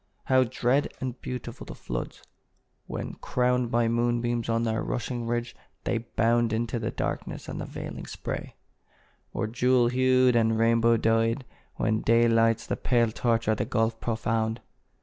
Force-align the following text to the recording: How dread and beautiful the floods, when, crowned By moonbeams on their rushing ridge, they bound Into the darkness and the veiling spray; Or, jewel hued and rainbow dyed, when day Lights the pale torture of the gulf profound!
How 0.23 0.45
dread 0.45 0.91
and 0.99 1.21
beautiful 1.21 1.63
the 1.65 1.75
floods, 1.75 2.23
when, 2.87 3.13
crowned 3.21 3.69
By 3.69 3.87
moonbeams 3.87 4.49
on 4.49 4.63
their 4.63 4.81
rushing 4.81 5.27
ridge, 5.27 5.55
they 5.83 5.99
bound 5.99 6.51
Into 6.51 6.79
the 6.79 6.89
darkness 6.89 7.47
and 7.47 7.61
the 7.61 7.65
veiling 7.67 8.07
spray; 8.07 8.55
Or, 9.31 9.45
jewel 9.45 9.89
hued 9.89 10.35
and 10.35 10.57
rainbow 10.57 10.97
dyed, 10.97 11.45
when 11.75 12.01
day 12.01 12.27
Lights 12.27 12.65
the 12.65 12.77
pale 12.77 13.11
torture 13.11 13.51
of 13.51 13.57
the 13.59 13.65
gulf 13.65 13.99
profound! 13.99 14.59